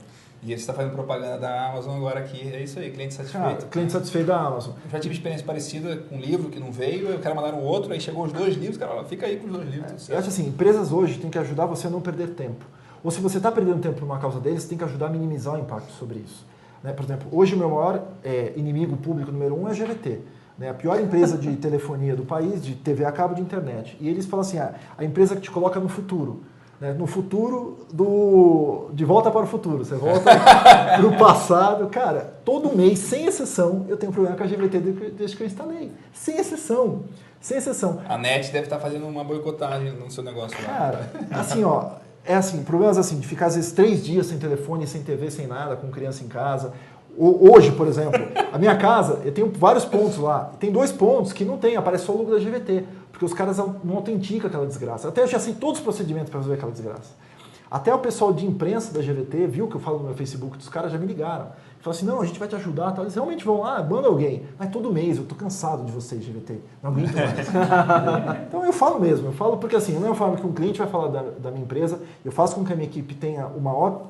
[0.43, 2.51] E você está fazendo propaganda da Amazon agora aqui.
[2.53, 3.67] É isso aí, cliente satisfeito.
[3.67, 4.73] cliente satisfeito da Amazon.
[4.85, 7.63] Eu já tive experiência parecida com um livro que não veio, eu quero mandar um
[7.63, 10.07] outro, aí chegou os dois livros, cara, fica aí com os dois livros.
[10.07, 12.65] tudo Eu acho assim, empresas hoje têm que ajudar você a não perder tempo.
[13.05, 15.55] Ou se você está perdendo tempo por uma causa deles, tem que ajudar a minimizar
[15.55, 16.47] o impacto sobre isso.
[16.83, 16.93] Né?
[16.93, 20.21] Por exemplo, hoje o meu maior é, inimigo público número um é a GVT.
[20.59, 20.71] Né?
[20.71, 23.97] A pior empresa de telefonia do país, de TV a cabo de internet.
[24.01, 26.43] E eles falam assim, ah, a empresa que te coloca no futuro.
[26.81, 26.93] Né?
[26.93, 28.89] No futuro do...
[28.93, 29.85] De volta para o futuro.
[29.85, 31.87] Você volta para o passado.
[31.89, 34.79] Cara, todo mês, sem exceção, eu tenho problema com a GVT
[35.17, 35.93] desde que- eu instalei.
[36.13, 37.03] Sem exceção.
[37.41, 38.01] Sem exceção.
[38.09, 40.69] A NET deve estar fazendo uma boicotagem no seu negócio lá.
[40.69, 41.93] Cara, assim, ó,
[42.25, 45.47] é assim, problemas assim, de ficar às vezes três dias sem telefone, sem TV, sem
[45.47, 46.73] nada, com criança em casa.
[47.19, 48.21] Hoje, por exemplo,
[48.53, 50.53] a minha casa, eu tenho vários pontos lá.
[50.61, 52.85] Tem dois pontos que não tem, aparece só o logo da GVT,
[53.21, 55.07] porque os caras não autenticam aquela desgraça.
[55.07, 57.11] Até eu já sei todos os procedimentos para resolver aquela desgraça.
[57.71, 60.71] Até o pessoal de imprensa da GVT viu que eu falo no meu Facebook, os
[60.71, 61.49] caras já me ligaram.
[61.81, 62.93] Falaram assim, não, a gente vai te ajudar.
[62.93, 63.05] Tal.
[63.05, 64.47] Eles realmente vão lá, manda alguém.
[64.59, 66.61] Mas todo mês, eu tô cansado de vocês, GVT.
[66.83, 67.49] Não aguento mais.
[68.49, 70.89] então eu falo mesmo, eu falo porque assim, da mesma forma que um cliente vai
[70.89, 74.07] falar da, da minha empresa, eu faço com que a minha equipe tenha o maior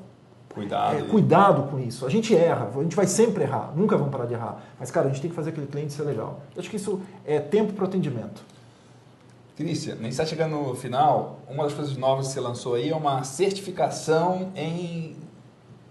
[0.55, 0.97] Cuidado.
[0.97, 2.07] é, cuidado com isso.
[2.07, 4.63] A gente erra, a gente vai sempre errar, nunca vamos parar de errar.
[4.79, 6.43] Mas, cara, a gente tem que fazer aquele cliente ser legal.
[6.55, 8.41] Eu acho que isso é tempo para o atendimento.
[9.61, 11.41] Cristian, a gente está chegando no final.
[11.47, 15.15] Uma das coisas novas que você lançou aí é uma certificação em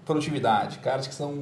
[0.06, 0.80] produtividade.
[0.80, 1.38] Caras que são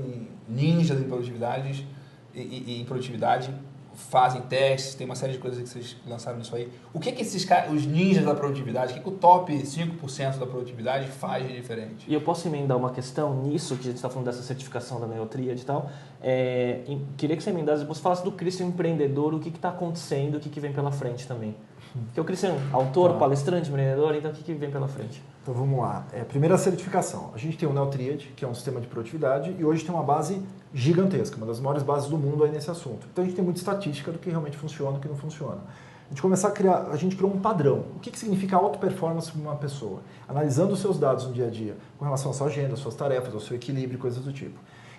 [0.47, 1.87] ninjas em produtividade
[2.35, 3.49] e, e- e produtividade
[3.95, 6.69] fazem testes, tem uma série de coisas que vocês lançaram nisso aí.
[6.93, 10.37] O que que esses caras, os ninjas da produtividade, o que, que o top 5%
[10.37, 12.05] da produtividade faz de diferente?
[12.07, 15.07] E eu posso emendar uma questão nisso, que a gente está falando dessa certificação da
[15.07, 15.89] Neotríade e tal.
[16.21, 16.81] É,
[17.17, 20.49] queria que você emendasse, você falasse do Christian empreendedor, o que está acontecendo, o que,
[20.49, 21.55] que vem pela frente também.
[21.93, 23.19] Porque o Christian, autor, Tá.
[23.19, 25.21] palestrante, empreendedor, então o que, que vem pela frente?
[25.41, 26.05] Então vamos lá.
[26.13, 27.31] É, primeira certificação.
[27.33, 30.03] A gente tem o Neotriad, que é um sistema de produtividade, e hoje tem uma
[30.03, 30.41] base
[30.73, 33.07] gigantesca, uma das maiores bases do mundo aí nesse assunto.
[33.11, 35.59] Então a gente tem muita estatística do que realmente funciona e o que não funciona.
[36.05, 37.83] A gente começar a criar, a gente criou um padrão.
[37.95, 39.99] O que, que significa alta performance para uma pessoa?
[40.27, 42.95] Analisando os seus dados no dia a dia, com relação à sua agenda, às suas
[42.95, 44.57] tarefas, ao seu equilíbrio, coisas do tipo.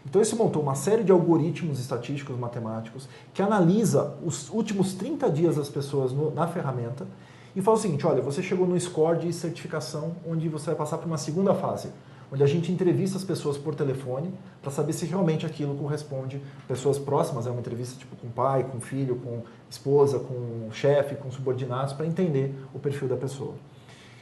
[0.09, 5.57] Então isso montou uma série de algoritmos estatísticos matemáticos que analisa os últimos 30 dias
[5.57, 7.07] das pessoas no- na ferramenta
[7.55, 10.97] e fala o seguinte, olha, você chegou no score de certificação onde você vai passar
[10.99, 11.91] para uma segunda fase,
[12.33, 16.99] onde a gente entrevista as pessoas por telefone para saber se realmente aquilo corresponde pessoas
[16.99, 21.93] próximas, é uma entrevista tipo com pai, com filho, com esposa, com chefe, com subordinados
[21.93, 23.55] para entender o perfil da pessoa.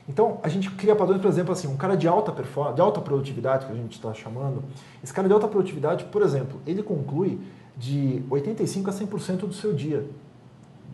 [0.08, 3.00] Então, a gente cria padrões, por exemplo, assim, um cara de alta performance, de alta
[3.00, 4.62] produtividade, que a gente está chamando,
[5.02, 7.40] esse cara de alta produtividade, por exemplo, ele conclui
[7.76, 10.06] de 85% a 100% do seu dia.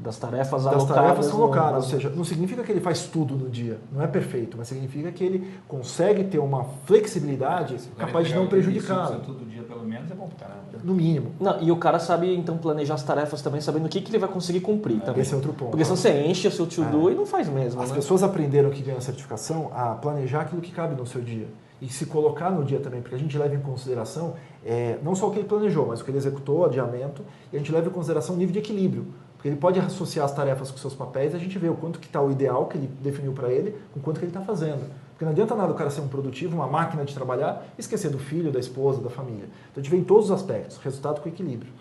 [0.02, 0.94] Das tarefas Das alocadas.
[1.04, 4.02] tarefas são no- alocadas, ou seja, não significa que ele faz tudo no dia, não
[4.02, 9.44] é perfeito, mas significa que ele consegue ter uma flexibilidade capaz de não prejudicá-lo, todo
[9.48, 10.62] dia pelo menos é bom pra caramba.
[10.82, 11.32] no mínimo.
[11.38, 14.18] Não, e o cara sabe, então, planejar as tarefas também, sabendo o que, que ele
[14.18, 15.22] vai conseguir cumprir também.
[15.22, 15.70] Esse é outro ponto.
[15.70, 17.94] Porque senão você enche o seu to-do e não faz mesmo, As né?
[17.96, 21.46] pessoas aprenderam que ganham a certificação a planejar aquilo que cabe no seu dia.
[21.80, 24.34] E se colocar no dia também, porque a gente leva em consideração
[24.64, 27.58] é, não só o que ele planejou, mas o que ele executou, adiamento, e a
[27.58, 29.06] gente leva em consideração o nível de equilíbrio.
[29.42, 31.98] Porque ele pode associar as tarefas com seus papéis e a gente vê o quanto
[31.98, 34.88] que está o ideal que ele definiu para ele, com quanto que ele está fazendo.
[35.10, 38.20] Porque não adianta nada o cara ser um produtivo, uma máquina de trabalhar, esquecer do
[38.20, 39.48] filho, da esposa, da família.
[39.72, 41.72] Então a gente vê em todos os aspectos, resultado com equilíbrio.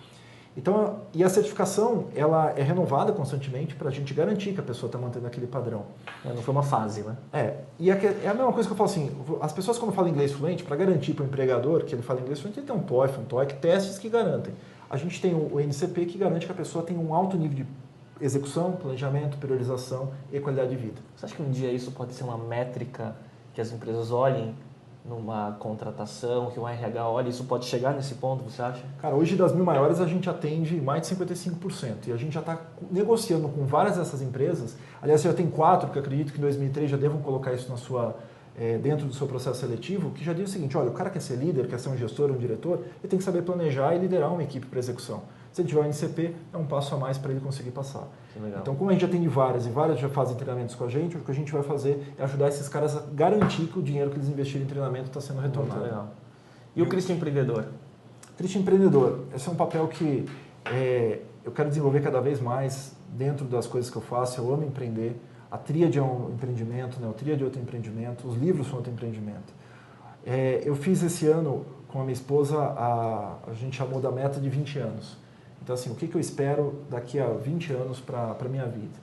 [0.58, 4.88] Então, e a certificação, ela é renovada constantemente para a gente garantir que a pessoa
[4.88, 5.84] está mantendo aquele padrão.
[6.26, 7.16] É, não foi uma fase, né?
[7.32, 7.94] É, e é
[8.28, 11.14] a mesma coisa que eu falo assim, as pessoas quando falam inglês fluente, para garantir
[11.14, 14.00] para o empregador que ele fala inglês fluente, ele tem um TOEFL, um TOEIC, testes
[14.00, 14.54] que garantem.
[14.92, 17.68] A gente tem o NCP que garante que a pessoa tem um alto nível de
[18.20, 21.02] execução, planejamento, priorização e qualidade de vida.
[21.16, 23.16] Você acha que um dia isso pode ser uma métrica
[23.54, 24.54] que as empresas olhem
[25.06, 28.84] numa contratação, que o RH olhe, isso pode chegar nesse ponto, você acha?
[29.02, 32.42] Cara, hoje das mil maiores a gente atende mais de 55% e a gente já
[32.42, 32.60] está
[32.92, 34.76] negociando com várias dessas empresas.
[35.02, 38.18] Aliás, já tem quatro que acredito que em 2003 já devam colocar isso na sua
[38.58, 41.22] é, dentro do seu processo seletivo, que já diz o seguinte, olha, o cara quer
[41.22, 44.32] ser líder, quer ser um gestor, um diretor, ele tem que saber planejar e liderar
[44.32, 45.24] uma equipe para execução.
[45.52, 48.08] Se ele tiver o NCP, é um passo a mais para ele conseguir passar.
[48.62, 51.20] Então, como a gente atende várias e várias já fazem treinamentos com a gente, o
[51.20, 54.18] que a gente vai fazer é ajudar esses caras a garantir que o dinheiro que
[54.18, 55.84] eles investiram em treinamento está sendo retornado.
[55.84, 56.08] legal.
[56.74, 57.66] E o Cristo Empreendedor?
[58.38, 60.26] Cristo Empreendedor, esse é um papel que
[60.66, 64.40] é, eu quero desenvolver cada vez mais dentro das coisas que eu faço.
[64.40, 65.20] Eu amo empreender.
[65.52, 67.08] A tríade é um empreendimento, né?
[67.08, 69.54] o tríade é outro empreendimento, os livros são outro empreendimento.
[70.26, 74.40] É, eu fiz esse ano com a minha esposa, a, a gente chamou da meta
[74.40, 75.18] de 20 anos.
[75.62, 78.98] Então, assim, o que, que eu espero daqui a 20 anos para a minha vida?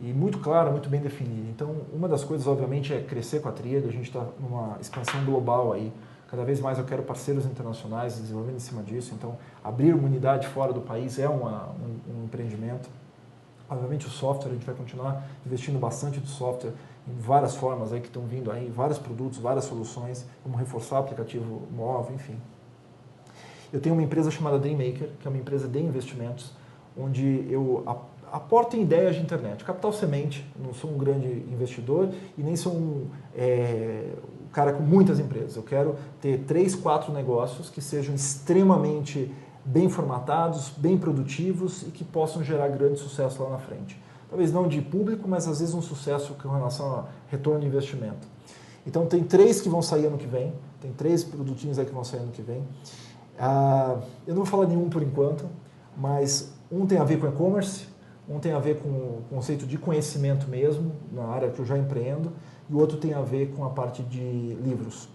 [0.00, 1.48] E muito claro, muito bem definido.
[1.48, 3.86] Então, uma das coisas, obviamente, é crescer com a tríade.
[3.86, 5.92] A gente está numa expansão global aí.
[6.28, 9.14] Cada vez mais eu quero parceiros internacionais desenvolvendo em cima disso.
[9.14, 12.90] Então, abrir uma unidade fora do país é uma, um, um empreendimento.
[13.74, 16.72] Obviamente, o software, a gente vai continuar investindo bastante do software
[17.06, 20.98] em várias formas aí que estão vindo aí, vários produtos, várias soluções, como reforçar o
[21.00, 22.36] aplicativo móvel, enfim.
[23.72, 26.52] Eu tenho uma empresa chamada Dreammaker, que é uma empresa de investimentos,
[26.96, 27.82] onde eu
[28.30, 29.64] aporto em ideias de internet.
[29.64, 32.08] Capital semente, não sou um grande investidor
[32.38, 33.06] e nem sou um
[33.36, 34.12] é,
[34.52, 35.56] cara com muitas empresas.
[35.56, 39.30] Eu quero ter três, quatro negócios que sejam extremamente
[39.64, 44.00] bem formatados, bem produtivos e que possam gerar grande sucesso lá na frente.
[44.28, 48.26] Talvez não de público, mas às vezes um sucesso com relação a retorno de investimento.
[48.86, 52.04] Então tem três que vão sair ano que vem, tem três produtinhos aí que vão
[52.04, 52.62] sair ano que vem.
[53.38, 55.46] Ah, eu não vou falar nenhum por enquanto,
[55.96, 57.86] mas um tem a ver com e-commerce,
[58.28, 61.78] um tem a ver com o conceito de conhecimento mesmo, na área que eu já
[61.78, 62.32] empreendo,
[62.68, 64.18] e o outro tem a ver com a parte de
[64.62, 65.08] livros.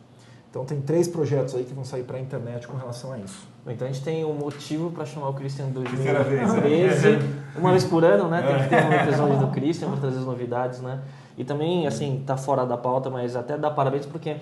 [0.49, 3.47] Então tem três projetos aí que vão sair para a internet com relação a isso.
[3.67, 7.19] Então a gente tem um motivo para chamar o Christian 2013,
[7.55, 8.41] uma vez por ano, né?
[8.41, 11.01] Tem que ter um episódio do Christian para trazer as novidades, né?
[11.37, 14.37] E também, assim, tá fora da pauta, mas até dá parabéns porque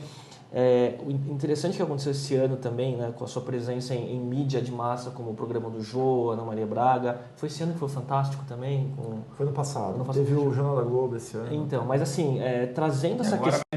[0.54, 4.20] é, o interessante que aconteceu esse ano também, né, com a sua presença em, em,
[4.20, 7.80] mídia de massa, como o programa do Jô, Ana Maria Braga, foi esse ano que
[7.80, 8.94] foi fantástico também?
[8.96, 9.18] Com...
[9.36, 10.24] Foi no passado, no passado.
[10.24, 11.54] teve o Jornal da Globo esse ano.
[11.54, 13.62] Então, mas assim, é, trazendo essa questão...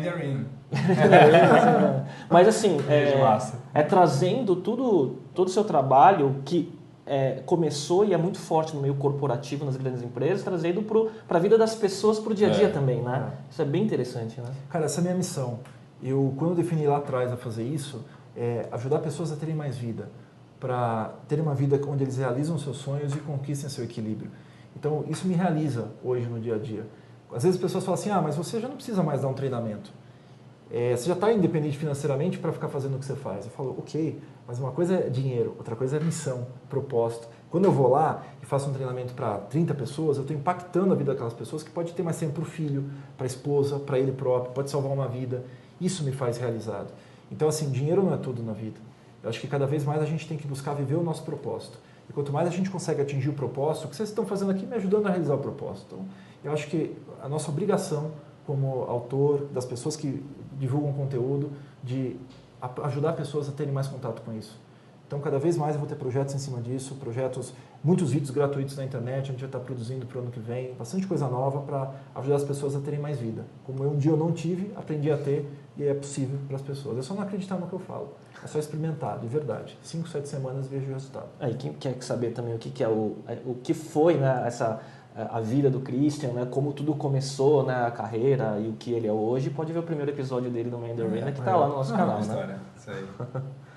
[2.31, 3.15] mas assim, é,
[3.75, 6.73] é, trazendo tudo, todo o seu trabalho que
[7.05, 10.83] é, começou e é muito forte no meio corporativo, nas grandes empresas, trazendo
[11.27, 12.71] para a vida das pessoas, para o dia a dia é.
[12.71, 13.33] também, né?
[13.33, 13.35] É.
[13.51, 14.51] Isso é bem interessante, né?
[14.69, 15.59] Cara, essa é a minha missão.
[16.03, 18.05] Eu, quando defini lá atrás a fazer isso,
[18.37, 20.09] é ajudar pessoas a terem mais vida,
[20.59, 24.31] para terem uma vida onde eles realizam seus sonhos e conquistem seu equilíbrio.
[24.77, 26.87] Então, isso me realiza hoje no dia a dia.
[27.33, 29.35] Às vezes as pessoas falam assim, ah, mas você já não precisa mais dar um
[29.35, 29.93] treinamento.
[30.73, 33.45] É, você já está independente financeiramente para ficar fazendo o que você faz.
[33.45, 37.29] Eu falo, ok, mas uma coisa é dinheiro, outra coisa é missão, propósito.
[37.51, 40.97] Quando eu vou lá e faço um treinamento para 30 pessoas, eu estou impactando a
[40.97, 43.99] vida daquelas pessoas que pode ter mais tempo para o filho, para a esposa, para
[43.99, 45.45] ele próprio, pode salvar uma vida.
[45.81, 46.93] Isso me faz realizado.
[47.31, 48.79] Então, assim, dinheiro não é tudo na vida.
[49.23, 51.79] Eu acho que cada vez mais a gente tem que buscar viver o nosso propósito.
[52.09, 54.67] E quanto mais a gente consegue atingir o propósito, o que vocês estão fazendo aqui
[54.67, 55.95] me ajudando a realizar o propósito.
[55.95, 56.07] Então,
[56.43, 58.11] eu acho que a nossa obrigação
[58.47, 60.25] como autor, das pessoas que
[60.59, 61.53] divulgam conteúdo,
[61.85, 62.17] de
[62.83, 64.59] ajudar pessoas a terem mais contato com isso.
[65.07, 68.77] Então, cada vez mais eu vou ter projetos em cima disso, projetos, muitos vídeos gratuitos
[68.77, 71.61] na internet, a gente vai estar produzindo para o ano que vem, bastante coisa nova
[71.61, 73.45] para ajudar as pessoas a terem mais vida.
[73.65, 76.63] Como eu, um dia eu não tive, aprendi a ter e é possível para as
[76.63, 76.99] pessoas.
[76.99, 79.79] É só não acreditar no que eu falo, é só experimentar, de verdade.
[79.83, 81.29] Cinco, sete semanas vejo o resultado.
[81.39, 84.43] Aí, quem quer saber também o que, que é o, é, o que foi né,
[84.47, 84.81] essa
[85.13, 89.09] a vida do Christian, né, como tudo começou, né, a carreira e o que ele
[89.09, 91.75] é hoje, pode ver o primeiro episódio dele no Mandarin, é, que está lá no
[91.75, 92.17] nosso canal.
[92.17, 92.23] Né?
[92.23, 92.59] História.
[92.77, 93.07] Isso aí.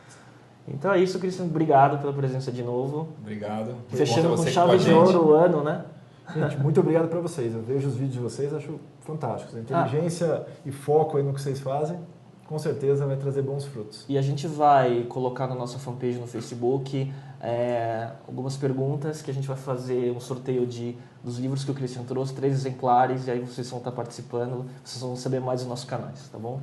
[0.67, 1.45] Então é isso, Cristian.
[1.45, 3.09] Obrigado pela presença de novo.
[3.21, 3.75] Obrigado.
[3.89, 5.85] Fechando com chave de ouro o ano, né?
[6.33, 7.53] Gente, muito obrigado para vocês.
[7.53, 9.55] Eu vejo os vídeos de vocês, acho fantásticos.
[9.55, 10.51] A inteligência ah.
[10.65, 11.99] e foco aí no que vocês fazem,
[12.47, 14.05] com certeza vai trazer bons frutos.
[14.07, 17.11] E a gente vai colocar na nossa fanpage no Facebook
[17.41, 21.73] é, algumas perguntas que a gente vai fazer um sorteio de dos livros que o
[21.73, 25.69] Cristian trouxe, três exemplares, e aí vocês vão estar participando, vocês vão saber mais dos
[25.69, 26.59] nossos canais, tá bom?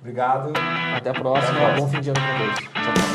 [0.00, 0.52] Obrigado.
[0.96, 1.50] Até a próxima.
[1.50, 1.80] Até a próxima.
[1.80, 2.58] Bom fim de ano para todos.
[2.58, 3.05] Tchau, tchau.